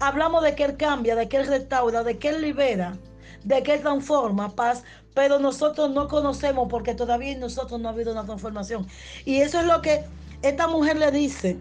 Hablamos 0.00 0.42
de 0.42 0.54
que 0.54 0.64
Él 0.64 0.76
cambia, 0.76 1.16
de 1.16 1.28
que 1.28 1.38
Él 1.38 1.46
restaura, 1.46 2.04
de 2.04 2.18
que 2.18 2.28
Él 2.28 2.40
libera, 2.42 2.96
de 3.44 3.62
que 3.62 3.74
Él 3.74 3.80
transforma 3.82 4.54
paz. 4.54 4.84
pero 5.14 5.40
nosotros 5.40 5.90
no 5.90 6.06
conocemos 6.06 6.68
porque 6.70 6.94
todavía 6.94 7.32
en 7.32 7.40
nosotros 7.40 7.80
no 7.80 7.88
ha 7.88 7.92
habido 7.92 8.12
una 8.12 8.24
transformación. 8.24 8.86
Y 9.24 9.38
eso 9.40 9.58
es 9.58 9.66
lo 9.66 9.82
que 9.82 10.04
esta 10.42 10.68
mujer 10.68 10.96
le 10.96 11.10
dice. 11.10 11.56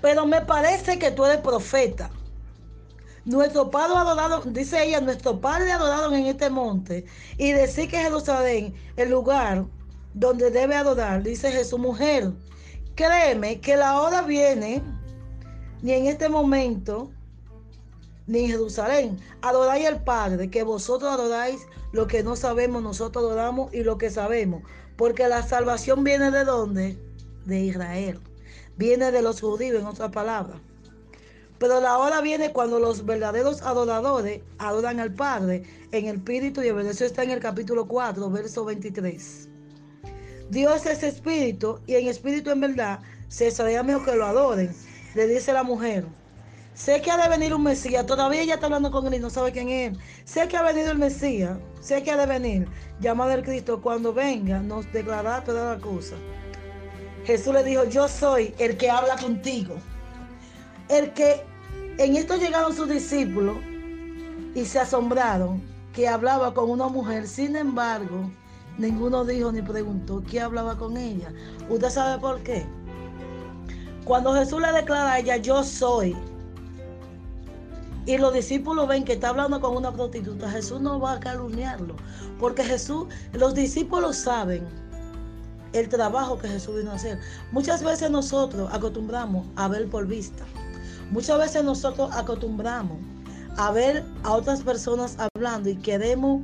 Pero 0.00 0.26
me 0.26 0.40
parece 0.40 0.98
que 0.98 1.10
tú 1.10 1.26
eres 1.26 1.38
profeta. 1.38 2.10
Nuestro 3.24 3.70
padre 3.70 3.96
adorado, 3.96 4.42
dice 4.46 4.82
ella, 4.82 5.00
nuestro 5.00 5.40
padre 5.40 5.70
adorado 5.72 6.12
en 6.12 6.26
este 6.26 6.50
monte. 6.50 7.04
Y 7.38 7.52
decir 7.52 7.88
que 7.88 7.98
Jerusalén, 7.98 8.74
el 8.96 9.10
lugar 9.10 9.64
donde 10.14 10.50
debe 10.50 10.74
adorar, 10.74 11.22
dice 11.22 11.52
Jesús, 11.52 11.78
mujer, 11.78 12.32
créeme 12.96 13.60
que 13.60 13.76
la 13.76 14.00
hora 14.00 14.22
viene, 14.22 14.82
ni 15.82 15.92
en 15.92 16.06
este 16.06 16.28
momento, 16.28 17.10
ni 18.26 18.44
en 18.44 18.50
Jerusalén. 18.50 19.18
Adoráis 19.42 19.86
al 19.86 20.02
Padre, 20.02 20.48
que 20.50 20.62
vosotros 20.62 21.10
adoráis 21.10 21.60
lo 21.92 22.06
que 22.06 22.22
no 22.22 22.36
sabemos, 22.36 22.82
nosotros 22.82 23.24
adoramos 23.24 23.74
y 23.74 23.82
lo 23.82 23.98
que 23.98 24.10
sabemos. 24.10 24.62
Porque 24.96 25.28
la 25.28 25.42
salvación 25.42 26.04
viene 26.04 26.30
de 26.30 26.44
dónde? 26.44 26.98
De 27.44 27.60
Israel. 27.60 28.20
Viene 28.76 29.10
de 29.10 29.22
los 29.22 29.40
judíos, 29.40 29.80
en 29.80 29.86
otras 29.86 30.12
palabras. 30.12 30.58
Pero 31.58 31.80
la 31.80 31.98
hora 31.98 32.20
viene 32.20 32.52
cuando 32.52 32.80
los 32.80 33.04
verdaderos 33.04 33.62
adoradores 33.62 34.40
adoran 34.58 34.98
al 34.98 35.12
Padre 35.14 35.62
en 35.92 36.06
el 36.06 36.16
Espíritu 36.16 36.62
y 36.62 36.68
el 36.68 36.86
eso 36.86 37.04
está 37.04 37.22
en 37.22 37.30
el 37.30 37.38
capítulo 37.38 37.86
4, 37.86 38.28
verso 38.30 38.64
23. 38.64 39.48
Dios 40.50 40.86
es 40.86 41.02
Espíritu 41.04 41.78
y 41.86 41.94
en 41.94 42.08
Espíritu 42.08 42.50
en 42.50 42.60
verdad 42.62 42.98
se 43.28 43.50
sería 43.50 43.82
mejor 43.82 44.04
que 44.04 44.16
lo 44.16 44.26
adoren, 44.26 44.74
le 45.14 45.26
dice 45.26 45.52
la 45.52 45.62
mujer. 45.62 46.06
Sé 46.74 47.02
que 47.02 47.10
ha 47.10 47.18
de 47.18 47.28
venir 47.28 47.54
un 47.54 47.62
Mesías, 47.62 48.06
todavía 48.06 48.40
ella 48.40 48.54
está 48.54 48.66
hablando 48.66 48.90
con 48.90 49.06
él 49.06 49.14
y 49.14 49.18
no 49.18 49.28
sabe 49.28 49.52
quién 49.52 49.68
es. 49.68 49.98
Sé 50.24 50.48
que 50.48 50.56
ha 50.56 50.62
venido 50.62 50.90
el 50.90 50.98
Mesías, 50.98 51.58
sé 51.80 52.02
que 52.02 52.10
ha 52.10 52.16
de 52.16 52.26
venir, 52.26 52.66
llamado 52.98 53.32
el 53.32 53.42
Cristo, 53.42 53.82
cuando 53.82 54.14
venga 54.14 54.60
nos 54.60 54.90
declarará 54.90 55.44
toda 55.44 55.74
la 55.74 55.80
cosa. 55.80 56.16
Jesús 57.24 57.52
le 57.52 57.62
dijo, 57.62 57.84
yo 57.84 58.08
soy 58.08 58.54
el 58.58 58.76
que 58.78 58.90
habla 58.90 59.16
contigo. 59.16 59.76
El 60.88 61.12
que 61.12 61.42
en 61.98 62.16
esto 62.16 62.36
llegaron 62.36 62.74
sus 62.74 62.88
discípulos 62.88 63.56
y 64.54 64.64
se 64.64 64.78
asombraron 64.78 65.62
que 65.92 66.08
hablaba 66.08 66.54
con 66.54 66.70
una 66.70 66.88
mujer. 66.88 67.28
Sin 67.28 67.54
embargo, 67.54 68.30
ninguno 68.78 69.24
dijo 69.24 69.52
ni 69.52 69.62
preguntó 69.62 70.22
quién 70.26 70.44
hablaba 70.44 70.78
con 70.78 70.96
ella. 70.96 71.32
¿Usted 71.68 71.90
sabe 71.90 72.20
por 72.20 72.42
qué? 72.42 72.64
Cuando 74.04 74.34
Jesús 74.34 74.60
le 74.60 74.72
declara 74.72 75.12
a 75.12 75.18
ella, 75.18 75.36
yo 75.36 75.62
soy, 75.62 76.16
y 78.04 78.18
los 78.18 78.34
discípulos 78.34 78.88
ven 78.88 79.04
que 79.04 79.12
está 79.12 79.28
hablando 79.28 79.60
con 79.60 79.76
una 79.76 79.92
prostituta, 79.92 80.50
Jesús 80.50 80.80
no 80.80 80.98
va 80.98 81.12
a 81.12 81.20
calumniarlo, 81.20 81.94
porque 82.40 82.64
Jesús, 82.64 83.06
los 83.32 83.54
discípulos 83.54 84.16
saben 84.16 84.66
el 85.72 85.88
trabajo 85.88 86.36
que 86.38 86.48
Jesús 86.48 86.76
vino 86.76 86.90
a 86.90 86.94
hacer. 86.94 87.18
Muchas 87.52 87.82
veces 87.82 88.10
nosotros 88.10 88.68
acostumbramos 88.72 89.46
a 89.54 89.68
ver 89.68 89.88
por 89.88 90.06
vista. 90.06 90.44
Muchas 91.12 91.38
veces 91.38 91.64
nosotros 91.64 92.10
acostumbramos 92.12 92.98
a 93.56 93.70
ver 93.70 94.04
a 94.24 94.32
otras 94.32 94.62
personas 94.62 95.16
hablando 95.18 95.68
y 95.68 95.76
queremos 95.76 96.42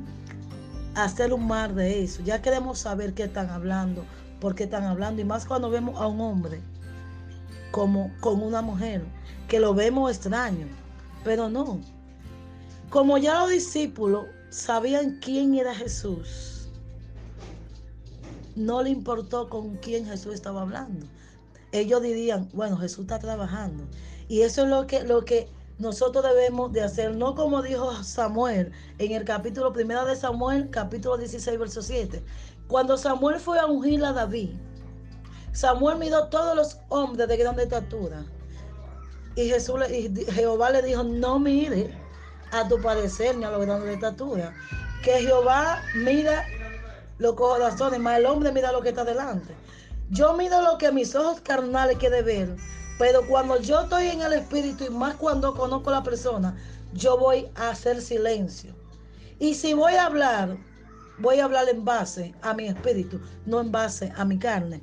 hacer 0.95 1.33
un 1.33 1.45
mar 1.45 1.73
de 1.73 2.03
eso. 2.03 2.21
Ya 2.23 2.41
queremos 2.41 2.79
saber 2.79 3.13
qué 3.13 3.23
están 3.23 3.49
hablando, 3.49 4.05
por 4.39 4.55
qué 4.55 4.63
están 4.63 4.83
hablando. 4.83 5.21
Y 5.21 5.25
más 5.25 5.45
cuando 5.45 5.69
vemos 5.69 5.99
a 5.99 6.07
un 6.07 6.21
hombre 6.21 6.61
como 7.71 8.11
con 8.19 8.41
una 8.41 8.61
mujer, 8.61 9.03
que 9.47 9.59
lo 9.59 9.73
vemos 9.73 10.11
extraño. 10.11 10.67
Pero 11.23 11.49
no. 11.49 11.79
Como 12.89 13.17
ya 13.17 13.41
los 13.41 13.49
discípulos 13.49 14.25
sabían 14.49 15.19
quién 15.21 15.55
era 15.55 15.75
Jesús, 15.75 16.69
no 18.55 18.81
le 18.81 18.89
importó 18.89 19.49
con 19.49 19.75
quién 19.77 20.05
Jesús 20.05 20.33
estaba 20.33 20.61
hablando. 20.61 21.05
Ellos 21.71 22.01
dirían, 22.01 22.49
bueno, 22.53 22.77
Jesús 22.77 23.01
está 23.01 23.19
trabajando. 23.19 23.83
Y 24.27 24.41
eso 24.41 24.63
es 24.63 24.69
lo 24.69 24.87
que, 24.87 25.03
lo 25.03 25.23
que 25.23 25.47
nosotros 25.77 26.23
debemos 26.25 26.73
de 26.73 26.81
hacer, 26.81 27.15
no 27.15 27.35
como 27.35 27.61
dijo 27.61 28.03
Samuel 28.03 28.71
en 28.97 29.13
el 29.13 29.23
capítulo 29.23 29.71
primero 29.71 30.05
de 30.05 30.15
Samuel, 30.15 30.69
capítulo 30.69 31.17
16, 31.17 31.57
verso 31.57 31.81
7. 31.81 32.21
Cuando 32.67 32.97
Samuel 32.97 33.39
fue 33.39 33.59
a 33.59 33.65
ungir 33.65 34.03
a 34.03 34.11
David, 34.11 34.51
Samuel 35.51 35.97
miró 35.97 36.27
todos 36.27 36.55
los 36.55 36.79
hombres 36.89 37.27
de 37.27 37.37
grande 37.37 37.63
estatura. 37.63 38.25
Y, 39.35 39.49
Jesús 39.49 39.79
y 39.89 40.25
Jehová 40.31 40.71
le 40.71 40.81
dijo, 40.81 41.03
no 41.03 41.39
mire 41.39 41.93
a 42.51 42.67
tu 42.67 42.81
parecer 42.81 43.37
ni 43.37 43.45
a 43.45 43.51
los 43.51 43.65
grandes 43.65 43.87
de 43.87 43.93
estatura. 43.93 44.53
Que 45.03 45.21
Jehová 45.21 45.81
mira 45.95 46.45
los 47.17 47.35
corazones, 47.35 47.99
más 47.99 48.19
el 48.19 48.25
hombre 48.25 48.51
mira 48.51 48.71
lo 48.71 48.81
que 48.81 48.89
está 48.89 49.03
delante. 49.03 49.55
Yo 50.09 50.33
mido 50.33 50.61
lo 50.61 50.77
que 50.77 50.91
mis 50.91 51.15
ojos 51.15 51.39
carnales 51.41 51.97
quieren 51.97 52.25
ver 52.25 52.55
pero 52.99 53.25
cuando 53.25 53.57
yo 53.61 53.79
estoy 53.79 54.07
en 54.07 54.21
el 54.21 54.33
espíritu 54.33 54.83
y 54.83 54.89
más 54.89 55.15
cuando 55.15 55.55
conozco 55.55 55.89
a 55.89 55.93
la 55.93 56.03
persona, 56.03 56.57
yo 56.93 57.17
voy 57.17 57.47
a 57.55 57.69
hacer 57.69 58.01
silencio. 58.01 58.75
Y 59.39 59.53
si 59.53 59.73
voy 59.73 59.93
a 59.93 60.05
hablar, 60.05 60.57
voy 61.17 61.39
a 61.39 61.45
hablar 61.45 61.69
en 61.69 61.85
base 61.85 62.35
a 62.41 62.53
mi 62.53 62.67
espíritu, 62.67 63.21
no 63.45 63.61
en 63.61 63.71
base 63.71 64.11
a 64.17 64.25
mi 64.25 64.37
carne. 64.37 64.81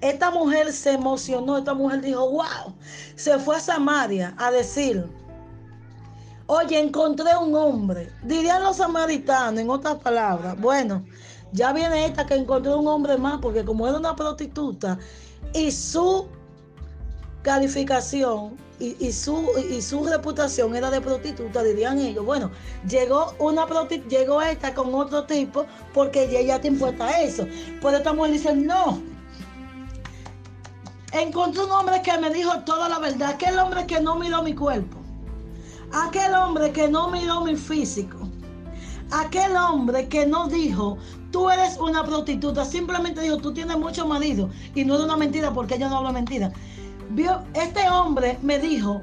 Esta 0.00 0.30
mujer 0.30 0.72
se 0.72 0.92
emocionó, 0.92 1.58
esta 1.58 1.74
mujer 1.74 2.00
dijo, 2.00 2.30
wow, 2.30 2.74
se 3.16 3.38
fue 3.38 3.56
a 3.56 3.60
Samaria 3.60 4.34
a 4.38 4.50
decir, 4.50 5.06
oye, 6.46 6.80
encontré 6.80 7.36
un 7.36 7.54
hombre. 7.54 8.10
Dirían 8.22 8.62
los 8.62 8.76
samaritanos, 8.76 9.60
en 9.60 9.68
otras 9.68 9.96
palabras, 9.96 10.58
bueno, 10.60 11.04
ya 11.52 11.72
viene 11.72 12.06
esta 12.06 12.24
que 12.24 12.34
encontró 12.34 12.78
un 12.78 12.88
hombre 12.88 13.18
más, 13.18 13.40
porque 13.40 13.64
como 13.64 13.86
era 13.86 13.98
una 13.98 14.16
prostituta 14.16 14.98
y 15.52 15.70
su 15.70 16.28
calificación 17.42 18.56
y, 18.78 19.12
su, 19.12 19.46
y 19.70 19.82
su 19.82 20.04
reputación 20.04 20.74
era 20.74 20.90
de 20.90 21.02
prostituta, 21.02 21.62
dirían 21.62 21.98
ellos. 21.98 22.24
Bueno, 22.24 22.50
llegó 22.88 23.34
una 23.38 23.66
llegó 24.08 24.40
esta 24.40 24.74
con 24.74 24.94
otro 24.94 25.24
tipo 25.24 25.66
porque 25.92 26.24
ella 26.24 26.40
ya 26.40 26.60
te 26.60 26.68
impuesta 26.68 27.20
eso. 27.20 27.46
Por 27.82 27.94
esta 27.94 28.14
mujer 28.14 28.32
dice, 28.32 28.54
no. 28.56 29.09
Encontré 31.12 31.64
un 31.64 31.70
hombre 31.70 32.02
que 32.02 32.16
me 32.18 32.30
dijo 32.30 32.60
toda 32.60 32.88
la 32.88 32.98
verdad. 32.98 33.30
Aquel 33.30 33.58
hombre 33.58 33.86
que 33.86 34.00
no 34.00 34.16
miró 34.16 34.42
mi 34.42 34.54
cuerpo. 34.54 34.98
Aquel 35.92 36.34
hombre 36.34 36.72
que 36.72 36.88
no 36.88 37.10
miró 37.10 37.40
mi 37.42 37.56
físico. 37.56 38.18
Aquel 39.10 39.56
hombre 39.56 40.08
que 40.08 40.24
no 40.24 40.46
dijo, 40.46 40.98
tú 41.32 41.50
eres 41.50 41.76
una 41.78 42.04
prostituta. 42.04 42.64
Simplemente 42.64 43.20
dijo, 43.20 43.38
tú 43.38 43.52
tienes 43.52 43.76
mucho 43.76 44.06
marido. 44.06 44.50
Y 44.74 44.84
no 44.84 44.94
es 44.94 45.00
una 45.00 45.16
mentira 45.16 45.52
porque 45.52 45.74
ella 45.74 45.88
no 45.88 45.98
habla 45.98 46.12
mentira 46.12 46.52
este 47.54 47.88
hombre 47.90 48.38
me 48.42 48.58
dijo, 48.58 49.02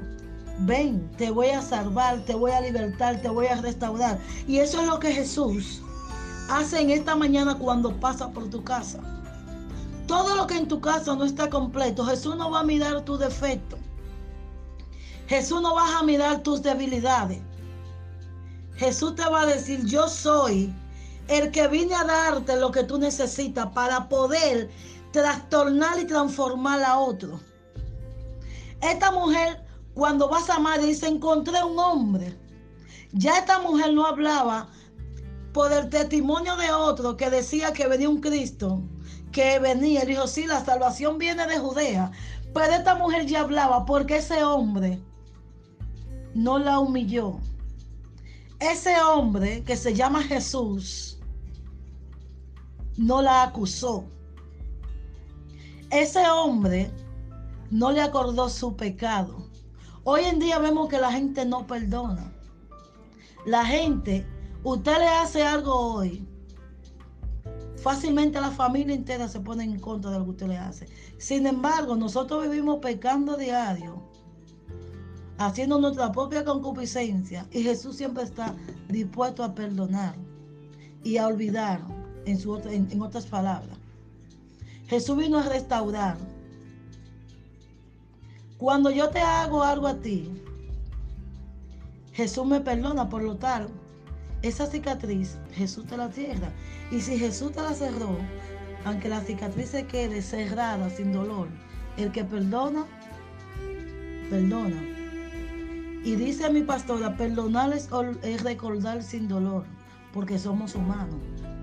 ven, 0.60 1.10
te 1.16 1.30
voy 1.30 1.48
a 1.48 1.60
salvar, 1.60 2.20
te 2.24 2.34
voy 2.34 2.52
a 2.52 2.60
libertar, 2.60 3.20
te 3.20 3.28
voy 3.28 3.46
a 3.46 3.60
restaurar. 3.60 4.18
Y 4.46 4.58
eso 4.58 4.80
es 4.80 4.86
lo 4.86 4.98
que 4.98 5.12
Jesús 5.12 5.82
hace 6.50 6.80
en 6.80 6.90
esta 6.90 7.14
mañana 7.14 7.56
cuando 7.56 7.94
pasa 7.96 8.30
por 8.30 8.48
tu 8.48 8.64
casa. 8.64 8.98
Todo 10.08 10.34
lo 10.36 10.46
que 10.46 10.56
en 10.56 10.66
tu 10.66 10.80
casa 10.80 11.14
no 11.14 11.24
está 11.24 11.50
completo, 11.50 12.04
Jesús 12.06 12.34
no 12.34 12.50
va 12.50 12.60
a 12.60 12.64
mirar 12.64 13.04
tu 13.04 13.18
defecto. 13.18 13.76
Jesús 15.26 15.60
no 15.60 15.74
va 15.74 15.98
a 15.98 16.02
mirar 16.02 16.42
tus 16.42 16.62
debilidades. 16.62 17.40
Jesús 18.76 19.14
te 19.14 19.28
va 19.28 19.42
a 19.42 19.46
decir, 19.46 19.84
yo 19.84 20.08
soy 20.08 20.74
el 21.28 21.50
que 21.50 21.68
vine 21.68 21.94
a 21.94 22.04
darte 22.04 22.56
lo 22.56 22.70
que 22.70 22.84
tú 22.84 22.96
necesitas 22.96 23.66
para 23.74 24.08
poder 24.08 24.70
trastornar 25.12 26.00
y 26.00 26.06
transformar 26.06 26.82
a 26.82 26.98
otro. 26.98 27.38
Esta 28.80 29.12
mujer, 29.12 29.62
cuando 29.92 30.30
va 30.30 30.38
a 30.38 30.42
Samaria, 30.42 30.86
dice, 30.86 31.06
encontré 31.06 31.62
un 31.62 31.78
hombre. 31.78 32.34
Ya 33.12 33.36
esta 33.36 33.58
mujer 33.58 33.92
no 33.92 34.06
hablaba 34.06 34.68
por 35.52 35.70
el 35.70 35.90
testimonio 35.90 36.56
de 36.56 36.70
otro 36.70 37.14
que 37.14 37.28
decía 37.28 37.74
que 37.74 37.86
venía 37.88 38.08
un 38.08 38.22
Cristo, 38.22 38.80
que 39.32 39.58
venía. 39.58 40.02
Él 40.02 40.08
dijo, 40.08 40.26
sí, 40.26 40.46
la 40.46 40.64
salvación 40.64 41.18
viene 41.18 41.46
de 41.46 41.58
Judea. 41.58 42.10
Pero 42.54 42.72
esta 42.72 42.94
mujer 42.94 43.26
ya 43.26 43.40
hablaba 43.40 43.84
porque 43.84 44.16
ese 44.16 44.42
hombre 44.42 45.00
no 46.34 46.58
la 46.58 46.78
humilló. 46.78 47.38
Ese 48.60 49.00
hombre 49.00 49.62
que 49.64 49.76
se 49.76 49.94
llama 49.94 50.22
Jesús 50.22 51.18
no 52.96 53.22
la 53.22 53.44
acusó. 53.44 54.04
Ese 55.90 56.28
hombre 56.28 56.90
no 57.70 57.92
le 57.92 58.02
acordó 58.02 58.48
su 58.48 58.76
pecado. 58.76 59.48
Hoy 60.04 60.24
en 60.24 60.38
día 60.38 60.58
vemos 60.58 60.88
que 60.88 60.98
la 60.98 61.12
gente 61.12 61.44
no 61.44 61.66
perdona. 61.66 62.32
La 63.46 63.64
gente, 63.64 64.26
usted 64.64 64.98
le 64.98 65.06
hace 65.06 65.42
algo 65.42 65.74
hoy, 65.74 66.26
fácilmente 67.82 68.40
la 68.40 68.50
familia 68.50 68.94
entera 68.94 69.28
se 69.28 69.40
pone 69.40 69.64
en 69.64 69.78
contra 69.78 70.10
de 70.10 70.18
lo 70.18 70.24
que 70.24 70.30
usted 70.30 70.46
le 70.48 70.58
hace. 70.58 70.88
Sin 71.18 71.46
embargo, 71.46 71.96
nosotros 71.96 72.42
vivimos 72.48 72.78
pecando 72.80 73.36
diario, 73.36 74.02
haciendo 75.38 75.78
nuestra 75.80 76.10
propia 76.12 76.44
concupiscencia 76.44 77.46
y 77.52 77.62
Jesús 77.62 77.96
siempre 77.96 78.24
está 78.24 78.54
dispuesto 78.88 79.44
a 79.44 79.54
perdonar. 79.54 80.16
y 81.04 81.16
a 81.16 81.28
olvidar, 81.28 81.80
en, 82.26 83.00
otras 83.00 83.24
palabras. 83.24 83.78
Jesús 84.88 85.16
vino 85.16 85.38
a 85.38 85.48
restaurar. 85.48 86.18
Cuando 88.58 88.90
yo 88.90 89.08
te 89.10 89.20
hago 89.20 89.62
algo 89.62 89.86
a 89.86 89.94
ti, 89.94 90.28
Jesús 92.12 92.44
me 92.44 92.60
perdona, 92.60 93.08
por 93.08 93.22
lo 93.22 93.36
tal, 93.36 93.68
esa 94.42 94.66
cicatriz 94.66 95.36
Jesús 95.52 95.86
te 95.86 95.96
la 95.96 96.10
cierra. 96.10 96.50
Y 96.90 97.00
si 97.00 97.18
Jesús 97.18 97.52
te 97.52 97.62
la 97.62 97.74
cerró, 97.74 98.16
aunque 98.84 99.08
la 99.08 99.20
cicatriz 99.20 99.70
se 99.70 99.86
quede 99.86 100.22
cerrada 100.22 100.88
sin 100.90 101.12
dolor, 101.12 101.48
el 101.96 102.12
que 102.12 102.24
perdona, 102.24 102.86
perdona. 104.30 104.82
Y 106.04 106.14
dice 106.14 106.48
mi 106.50 106.62
pastora, 106.62 107.16
perdonar 107.16 107.72
es 107.72 108.42
recordar 108.42 109.02
sin 109.02 109.28
dolor, 109.28 109.64
porque 110.12 110.38
somos 110.38 110.74
humanos, 110.74 111.16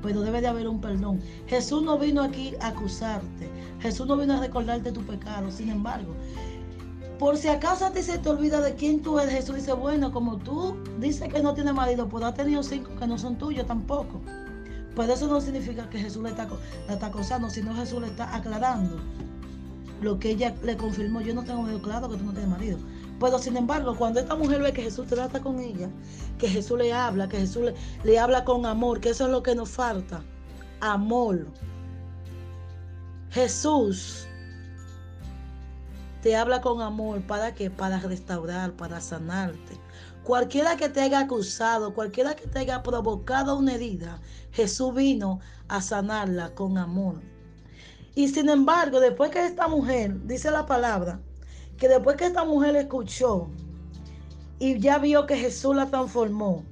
pero 0.04 0.22
debe 0.22 0.42
de 0.42 0.48
haber 0.48 0.68
un 0.68 0.82
perdón. 0.82 1.22
Jesús 1.48 1.82
no 1.82 1.98
vino 1.98 2.22
aquí 2.22 2.54
a 2.60 2.68
acusarte, 2.68 3.50
Jesús 3.80 4.06
no 4.06 4.18
vino 4.18 4.34
a 4.34 4.42
recordarte 4.42 4.92
tu 4.92 5.02
pecado, 5.02 5.50
sin 5.50 5.70
embargo, 5.70 6.14
por 7.18 7.38
si 7.38 7.48
acaso 7.48 7.86
a 7.86 7.92
ti 7.92 8.02
se 8.02 8.18
te 8.18 8.30
olvida 8.30 8.62
de 8.62 8.76
quién 8.76 9.02
tú 9.02 9.20
eres, 9.20 9.34
Jesús 9.34 9.56
dice, 9.56 9.74
bueno, 9.74 10.12
como 10.12 10.38
tú 10.38 10.78
dices 11.00 11.32
que 11.32 11.42
no 11.42 11.54
tiene 11.54 11.74
marido, 11.74 12.08
pues 12.08 12.24
ha 12.24 12.34
tenido 12.34 12.64
cinco 12.64 12.92
que 13.00 13.08
no 13.08 13.18
son 13.18 13.38
tuyos 13.38 13.66
tampoco. 13.66 14.22
Pues 14.96 15.10
eso 15.10 15.28
no 15.28 15.42
significa 15.42 15.90
que 15.90 16.00
Jesús 16.00 16.24
le 16.24 16.30
está, 16.30 16.48
la 16.88 16.94
está 16.94 17.08
acosando, 17.08 17.50
sino 17.50 17.76
Jesús 17.76 18.02
le 18.02 18.08
está 18.08 18.34
aclarando 18.36 18.98
lo 20.02 20.20
que 20.20 20.32
ella 20.32 20.56
le 20.64 20.78
confirmó. 20.78 21.22
Yo 21.22 21.34
no 21.34 21.44
tengo 21.44 21.64
medio 21.64 21.82
claro 21.82 22.10
que 22.10 22.18
tú 22.18 22.24
no 22.24 22.32
tienes 22.32 22.50
marido. 22.50 22.78
Pero 23.20 23.40
sin 23.40 23.58
embargo, 23.58 23.96
cuando 23.96 24.20
esta 24.20 24.36
mujer 24.36 24.62
ve 24.62 24.74
que 24.74 24.84
Jesús 24.84 25.08
trata 25.08 25.42
con 25.42 25.60
ella, 25.60 25.90
que 26.38 26.48
Jesús 26.48 26.78
le 26.78 26.94
habla, 26.94 27.28
que 27.28 27.38
Jesús 27.38 27.64
le, 27.64 27.76
le 28.04 28.20
habla 28.20 28.44
con 28.44 28.66
amor, 28.66 29.00
que 29.00 29.10
eso 29.10 29.26
es 29.26 29.32
lo 29.32 29.44
que 29.44 29.56
nos 29.56 29.70
falta. 29.70 30.22
Amor. 30.82 31.48
Jesús 33.32 34.28
te 36.26 36.36
habla 36.36 36.60
con 36.60 36.82
amor. 36.82 37.22
¿Para 37.22 37.54
qué? 37.54 37.70
Para 37.70 38.00
restaurar, 38.00 38.72
para 38.74 39.00
sanarte. 39.00 39.78
Cualquiera 40.24 40.76
que 40.76 40.90
te 40.90 41.02
haya 41.02 41.20
acusado, 41.20 41.94
cualquiera 41.94 42.36
que 42.36 42.48
te 42.48 42.58
haya 42.58 42.82
provocado 42.82 43.56
una 43.56 43.76
herida, 43.76 44.20
Jesús 44.52 44.96
vino 44.96 45.40
a 45.68 45.84
sanarla 45.84 46.56
con 46.56 46.80
amor. 46.80 47.22
Y 48.16 48.28
sin 48.30 48.50
embargo, 48.50 49.00
después 49.00 49.30
que 49.30 49.46
esta 49.46 49.68
mujer, 49.68 50.26
dice 50.26 50.50
la 50.50 50.66
palabra, 50.66 51.20
que 51.78 51.88
después 51.88 52.16
que 52.16 52.26
esta 52.26 52.44
mujer 52.44 52.76
escuchó 52.76 53.48
y 54.58 54.80
ya 54.80 54.98
vio 54.98 55.28
que 55.28 55.38
Jesús 55.38 55.76
la 55.76 55.92
transformó, 55.92 56.64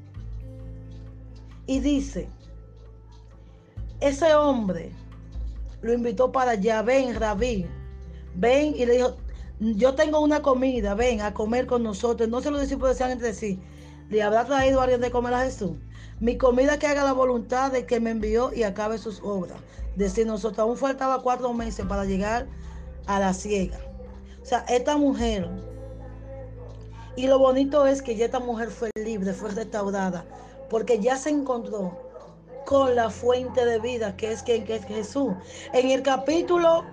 y 1.67 1.79
dice, 1.79 2.27
ese 3.99 4.33
hombre 4.33 4.91
lo 5.83 5.93
invitó 5.93 6.31
para 6.31 6.51
allá, 6.51 6.81
ven, 6.81 7.13
rabí, 7.13 7.67
ven, 8.33 8.73
y 8.75 8.87
le 8.87 8.93
dijo, 8.93 9.17
yo 9.59 9.95
tengo 9.95 10.19
una 10.19 10.41
comida, 10.41 10.95
ven 10.95 11.21
a 11.21 11.33
comer 11.33 11.67
con 11.67 11.83
nosotros. 11.83 12.29
No 12.29 12.41
se 12.41 12.51
lo 12.51 12.59
discípulos 12.59 12.91
decían 12.91 13.11
entre 13.11 13.33
sí. 13.33 13.59
¿Le 14.09 14.21
habrá 14.21 14.45
traído 14.45 14.81
alguien 14.81 15.01
de 15.01 15.11
comer 15.11 15.33
a 15.33 15.43
Jesús? 15.43 15.71
Mi 16.19 16.37
comida 16.37 16.77
que 16.77 16.87
haga 16.87 17.03
la 17.03 17.13
voluntad 17.13 17.71
de 17.71 17.85
que 17.85 17.99
me 17.99 18.11
envió 18.11 18.53
y 18.53 18.63
acabe 18.63 18.97
sus 18.97 19.21
obras. 19.23 19.57
Decir, 19.95 20.25
nosotros 20.25 20.59
aún 20.59 20.77
faltaba 20.77 21.21
cuatro 21.21 21.53
meses 21.53 21.85
para 21.85 22.05
llegar 22.05 22.47
a 23.05 23.19
la 23.19 23.33
ciega. 23.33 23.79
O 24.41 24.45
sea, 24.45 24.65
esta 24.67 24.97
mujer, 24.97 25.49
y 27.15 27.27
lo 27.27 27.39
bonito 27.39 27.85
es 27.85 28.01
que 28.01 28.15
ya 28.15 28.25
esta 28.25 28.39
mujer 28.39 28.69
fue 28.69 28.89
libre, 28.95 29.33
fue 29.33 29.51
restaurada, 29.51 30.25
porque 30.69 30.99
ya 30.99 31.15
se 31.15 31.29
encontró 31.29 31.97
con 32.65 32.95
la 32.95 33.09
fuente 33.09 33.65
de 33.65 33.79
vida, 33.79 34.15
que 34.17 34.31
es, 34.31 34.43
que, 34.43 34.63
que 34.63 34.75
es 34.75 34.85
Jesús. 34.85 35.33
En 35.73 35.91
el 35.91 36.01
capítulo 36.01 36.83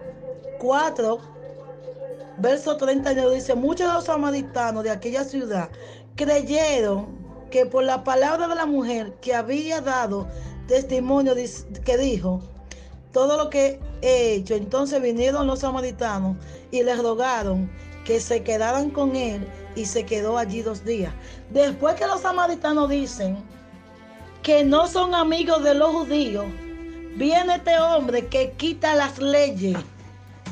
4, 0.61 1.19
verso 2.41 2.77
39 2.77 3.35
dice, 3.35 3.55
muchos 3.55 3.87
de 3.87 3.95
los 3.95 4.05
samaritanos 4.05 4.85
de 4.85 4.91
aquella 4.91 5.25
ciudad 5.25 5.69
creyeron 6.17 7.19
que 7.51 7.67
por 7.67 7.85
la 7.85 8.05
palabra 8.05 8.49
de 8.49 8.55
la 8.55 8.67
mujer 8.67 9.15
que 9.21 9.35
había 9.35 9.81
dado 9.81 10.27
testimonio 10.67 11.35
que 11.85 11.99
dijo, 11.99 12.41
todo 13.13 13.37
lo 13.37 13.51
que 13.51 13.81
he 14.03 14.35
hecho, 14.35 14.55
entonces 14.55 15.03
vinieron 15.03 15.47
los 15.47 15.61
samaritanos 15.61 16.37
y 16.71 16.83
les 16.83 17.03
rogaron 17.03 17.71
que 18.05 18.21
se 18.21 18.43
quedaran 18.43 18.91
con 18.91 19.17
él 19.17 19.47
y 19.75 19.85
se 19.85 20.05
quedó 20.05 20.39
allí 20.39 20.63
dos 20.63 20.85
días. 20.85 21.13
Después 21.51 21.97
que 21.97 22.07
los 22.07 22.23
samaritanos 22.23 22.89
dicen 22.89 23.37
que 24.43 24.65
no 24.65 24.87
son 24.87 25.15
amigos 25.15 25.63
de 25.65 25.75
los 25.75 25.91
judíos, 25.91 26.47
viene 27.17 27.57
este 27.57 27.79
hombre 27.79 28.27
que 28.27 28.53
quita 28.53 28.95
las 28.95 29.19
leyes 29.19 29.77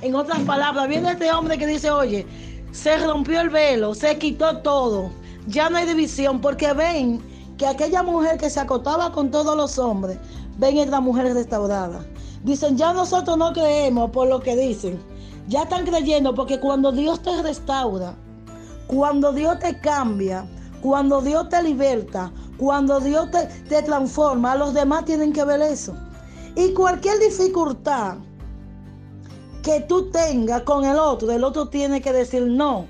en 0.03 0.15
otras 0.15 0.41
palabras, 0.41 0.89
viene 0.89 1.13
este 1.13 1.33
hombre 1.33 1.59
que 1.59 1.67
dice, 1.67 1.91
oye, 1.91 2.27
se 2.73 2.99
rompió 2.99 3.41
el 3.41 3.51
velo, 3.51 3.95
se 3.95 4.19
quitó 4.19 4.59
todo, 4.59 5.11
ya 5.47 5.69
no 5.69 5.79
hay 5.79 5.87
división, 5.87 6.41
porque 6.41 6.73
ven 6.73 7.21
que 7.57 7.67
aquella 7.67 8.03
mujer 8.03 8.39
que 8.39 8.51
se 8.51 8.61
acotaba 8.61 9.11
con 9.13 9.31
todos 9.31 9.57
los 9.57 9.79
hombres, 9.79 10.19
ven 10.59 10.79
esta 10.79 11.01
mujer 11.01 11.35
restaurada. 11.35 12.05
Dicen, 12.45 12.77
ya 12.77 12.93
nosotros 12.93 13.37
no 13.37 13.53
creemos 13.53 14.11
por 14.11 14.29
lo 14.29 14.41
que 14.41 14.57
dicen, 14.57 14.99
ya 15.49 15.63
están 15.63 15.85
creyendo 15.85 16.35
porque 16.35 16.61
cuando 16.61 16.93
Dios 16.93 17.21
te 17.23 17.43
restaura, 17.43 18.15
cuando 18.87 19.33
Dios 19.33 19.59
te 19.59 19.81
cambia, 19.81 20.47
cuando 20.81 21.21
Dios 21.21 21.49
te 21.49 21.63
liberta, 21.63 22.31
cuando 22.57 23.01
Dios 23.01 23.31
te, 23.33 23.47
te 23.69 23.83
transforma, 23.83 24.55
los 24.55 24.75
demás 24.75 25.05
tienen 25.05 25.33
que 25.33 25.45
ver 25.45 25.61
eso. 25.63 25.95
Y 26.55 26.73
cualquier 26.75 27.19
dificultad 27.19 28.19
que 29.69 29.81
tú 29.81 30.11
tengas 30.11 30.63
con 30.63 30.87
el 30.87 30.97
otro, 30.97 31.31
el 31.31 31.45
otro 31.45 31.69
tiene 31.69 32.01
que 32.01 32.11
decir 32.11 32.43
no. 32.47 32.87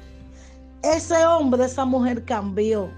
Ese 0.84 1.26
hombre, 1.26 1.64
esa 1.64 1.84
mujer 1.84 2.24
cambió. 2.24 2.88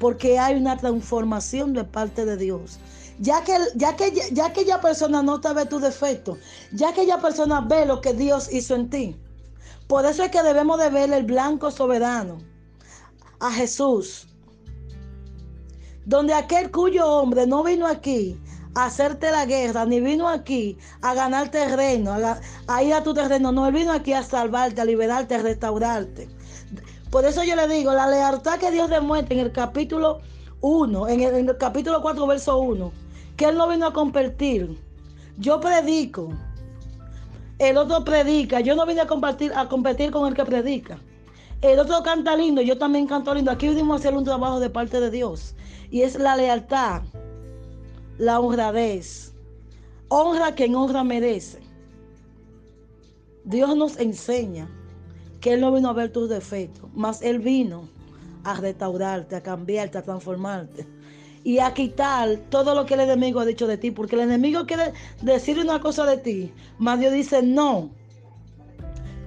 Porque 0.00 0.38
hay 0.38 0.56
una 0.56 0.78
transformación 0.78 1.74
de 1.74 1.84
parte 1.84 2.24
de 2.24 2.38
Dios. 2.38 2.78
Ya 3.18 3.44
que, 3.44 3.54
ya 3.74 3.96
que, 3.96 4.14
ya 4.32 4.46
aquella 4.46 4.80
persona 4.80 5.22
no 5.22 5.42
te 5.42 5.52
ve 5.52 5.66
tu 5.66 5.78
defecto, 5.78 6.38
ya 6.72 6.94
que 6.94 7.02
aquella 7.02 7.20
persona 7.20 7.60
ve 7.60 7.84
lo 7.84 8.00
que 8.00 8.14
Dios 8.14 8.50
hizo 8.50 8.74
en 8.74 8.88
ti. 8.88 9.16
Por 9.86 10.06
eso 10.06 10.22
es 10.22 10.30
que 10.30 10.42
debemos 10.42 10.78
de 10.78 10.88
ver 10.88 11.12
el 11.12 11.24
blanco 11.24 11.70
soberano, 11.70 12.38
a 13.40 13.52
Jesús. 13.52 14.26
Donde 16.06 16.32
aquel 16.32 16.70
cuyo 16.70 17.06
hombre 17.06 17.46
no 17.46 17.62
vino 17.62 17.86
aquí 17.86 18.40
hacerte 18.84 19.30
la 19.30 19.46
guerra, 19.46 19.84
ni 19.84 20.00
vino 20.00 20.28
aquí 20.28 20.78
a 21.02 21.14
ganar 21.14 21.50
terreno, 21.50 22.16
a, 22.66 22.82
ir 22.82 22.94
a 22.94 23.02
tu 23.02 23.14
terreno. 23.14 23.52
No, 23.52 23.66
él 23.66 23.74
vino 23.74 23.92
aquí 23.92 24.12
a 24.12 24.22
salvarte, 24.22 24.80
a 24.80 24.84
liberarte, 24.84 25.34
a 25.34 25.42
restaurarte. 25.42 26.28
Por 27.10 27.24
eso 27.24 27.42
yo 27.42 27.56
le 27.56 27.66
digo, 27.68 27.92
la 27.92 28.06
lealtad 28.06 28.58
que 28.58 28.70
Dios 28.70 28.90
demuestra 28.90 29.34
en 29.34 29.40
el 29.40 29.52
capítulo 29.52 30.20
1, 30.60 31.08
en 31.08 31.20
el, 31.20 31.56
capítulo 31.56 32.02
4, 32.02 32.26
verso 32.26 32.58
1, 32.58 32.92
que 33.36 33.46
Él 33.46 33.56
no 33.56 33.68
vino 33.68 33.86
a 33.86 33.92
compartir. 33.92 34.78
Yo 35.38 35.60
predico, 35.60 36.30
el 37.58 37.76
otro 37.76 38.04
predica. 38.04 38.60
Yo 38.60 38.76
no 38.76 38.86
vine 38.86 39.00
a 39.00 39.06
compartir, 39.06 39.52
a 39.54 39.68
competir 39.68 40.10
con 40.10 40.28
el 40.28 40.34
que 40.34 40.44
predica. 40.44 40.98
El 41.60 41.78
otro 41.80 42.02
canta 42.02 42.36
lindo, 42.36 42.62
yo 42.62 42.78
también 42.78 43.06
canto 43.06 43.34
lindo. 43.34 43.50
Aquí 43.50 43.68
vinimos 43.68 43.96
a 43.96 43.98
hacer 44.00 44.14
un 44.14 44.24
trabajo 44.24 44.60
de 44.60 44.70
parte 44.70 45.00
de 45.00 45.10
Dios. 45.10 45.54
Y 45.90 46.02
es 46.02 46.16
la 46.18 46.36
lealtad 46.36 47.02
la 48.18 48.40
honradez. 48.40 49.32
Honra 50.08 50.54
quien 50.54 50.74
honra 50.74 51.04
merece. 51.04 51.60
Dios 53.44 53.76
nos 53.76 53.98
enseña 53.98 54.68
que 55.40 55.54
Él 55.54 55.60
no 55.60 55.72
vino 55.72 55.88
a 55.88 55.92
ver 55.92 56.12
tus 56.12 56.28
defectos, 56.28 56.90
mas 56.94 57.22
Él 57.22 57.38
vino 57.38 57.88
a 58.44 58.54
restaurarte, 58.54 59.36
a 59.36 59.42
cambiarte, 59.42 59.98
a 59.98 60.02
transformarte 60.02 60.86
y 61.44 61.60
a 61.60 61.72
quitar 61.72 62.36
todo 62.50 62.74
lo 62.74 62.84
que 62.84 62.94
el 62.94 63.00
enemigo 63.00 63.40
ha 63.40 63.44
dicho 63.44 63.66
de 63.66 63.78
ti, 63.78 63.90
porque 63.90 64.16
el 64.16 64.22
enemigo 64.22 64.66
quiere 64.66 64.92
decir 65.22 65.58
una 65.58 65.80
cosa 65.80 66.04
de 66.04 66.18
ti, 66.18 66.52
mas 66.78 66.98
Dios 67.00 67.12
dice, 67.12 67.42
no, 67.42 67.90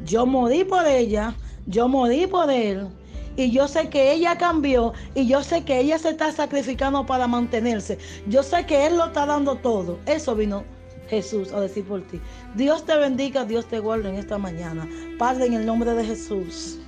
yo 0.05 0.25
morí 0.25 0.63
por 0.63 0.85
ella, 0.85 1.35
yo 1.65 1.87
morí 1.87 2.27
por 2.27 2.51
él, 2.51 2.89
y 3.35 3.51
yo 3.51 3.67
sé 3.67 3.89
que 3.89 4.11
ella 4.11 4.37
cambió 4.37 4.93
y 5.15 5.27
yo 5.27 5.43
sé 5.43 5.63
que 5.63 5.79
ella 5.79 5.97
se 5.97 6.09
está 6.09 6.31
sacrificando 6.31 7.05
para 7.05 7.27
mantenerse. 7.27 7.97
Yo 8.27 8.43
sé 8.43 8.65
que 8.65 8.87
Él 8.87 8.97
lo 8.97 9.05
está 9.05 9.25
dando 9.25 9.55
todo. 9.55 9.99
Eso 10.05 10.35
vino 10.35 10.63
Jesús 11.09 11.51
a 11.53 11.61
decir 11.61 11.85
por 11.85 12.01
ti. 12.07 12.19
Dios 12.55 12.85
te 12.85 12.95
bendiga, 12.97 13.45
Dios 13.45 13.65
te 13.65 13.79
guarde 13.79 14.09
en 14.09 14.15
esta 14.15 14.37
mañana. 14.37 14.87
Padre, 15.17 15.45
en 15.45 15.53
el 15.53 15.65
nombre 15.65 15.93
de 15.93 16.05
Jesús. 16.05 16.79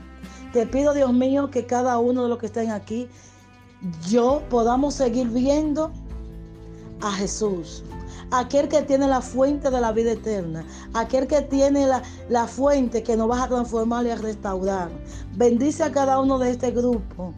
Te 0.51 0.67
pido, 0.67 0.93
Dios 0.93 1.13
mío, 1.13 1.49
que 1.49 1.65
cada 1.65 1.97
uno 1.97 2.23
de 2.23 2.29
los 2.29 2.37
que 2.37 2.45
estén 2.45 2.71
aquí, 2.71 3.07
yo 4.07 4.43
podamos 4.49 4.93
seguir 4.93 5.27
viendo 5.29 5.91
a 7.01 7.11
Jesús 7.11 7.83
aquel 8.33 8.67
que 8.67 8.81
tiene 8.81 9.07
la 9.07 9.21
fuente 9.21 9.69
de 9.69 9.79
la 9.79 9.91
vida 9.91 10.11
eterna, 10.11 10.65
aquel 10.93 11.27
que 11.27 11.41
tiene 11.41 11.87
la, 12.29 12.47
fuente 12.47 13.03
que 13.03 13.15
nos 13.15 13.29
va 13.29 13.43
a 13.43 13.47
transformar 13.47 14.05
y 14.05 14.09
a 14.09 14.15
restaurar. 14.15 14.89
Bendice 15.35 15.83
a 15.83 15.91
cada 15.91 16.19
uno 16.19 16.39
de 16.39 16.49
este 16.49 16.71
grupo. 16.71 17.33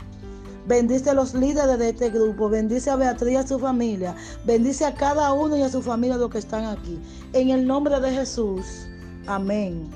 Bendice 0.67 1.09
a 1.09 1.13
los 1.13 1.33
líderes 1.33 1.77
de 1.77 1.89
este 1.89 2.09
grupo. 2.09 2.49
Bendice 2.49 2.89
a 2.89 2.95
Beatriz 2.95 3.33
y 3.33 3.35
a 3.35 3.45
su 3.45 3.59
familia. 3.59 4.15
Bendice 4.45 4.85
a 4.85 4.95
cada 4.95 5.33
uno 5.33 5.57
y 5.57 5.61
a 5.61 5.69
su 5.69 5.81
familia 5.81 6.15
los 6.15 6.31
que 6.31 6.39
están 6.39 6.65
aquí. 6.65 6.97
En 7.33 7.49
el 7.49 7.67
nombre 7.67 7.99
de 7.99 8.11
Jesús. 8.11 8.87
Amén. 9.27 9.89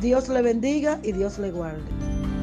Dios 0.00 0.28
le 0.28 0.42
bendiga 0.42 0.98
y 1.02 1.12
Dios 1.12 1.38
le 1.38 1.52
guarde. 1.52 2.35